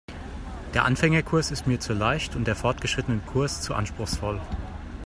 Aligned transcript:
Der 0.73 0.83
Anfängerkurs 0.85 1.51
ist 1.51 1.67
mir 1.67 1.79
zu 1.79 1.93
leicht 1.93 2.35
und 2.35 2.45
der 2.47 2.55
Fortgeschrittenenkurs 2.55 3.61
zu 3.61 3.75
anspruchsvoll. 3.75 4.41